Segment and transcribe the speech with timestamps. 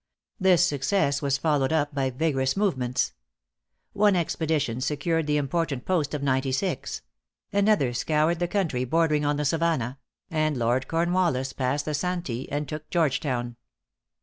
[0.39, 3.13] This success was followed up by vigorous movements.
[3.93, 7.03] One expedition secured the important post of Ninety Six;
[7.53, 9.99] another scoured the country bordering on the Savannah;
[10.31, 13.57] and Lord Cornwallis passed the Santee and took Georgetown.